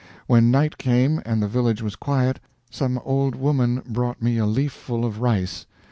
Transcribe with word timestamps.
When 0.25 0.49
night 0.49 0.79
came, 0.79 1.21
and 1.27 1.43
the 1.43 1.47
village 1.47 1.83
was 1.83 1.95
quiet, 1.95 2.39
some 2.71 2.97
old 3.05 3.35
woman 3.35 3.83
brought 3.85 4.19
me 4.19 4.39
a 4.39 4.47
leafful 4.47 5.05
of 5.05 5.21
rice. 5.21 5.67